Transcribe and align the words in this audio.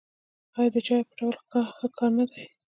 آیا 0.57 0.69
د 0.73 0.75
چا 0.85 0.93
عیب 0.97 1.07
پټول 1.09 1.33
ښه 1.77 1.87
کار 1.97 2.11
نه 2.17 2.25
دی؟ 2.31 2.43